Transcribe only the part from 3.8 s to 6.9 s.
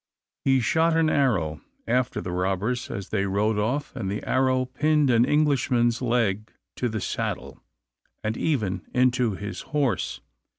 and the arrow pinned an Englishman's leg to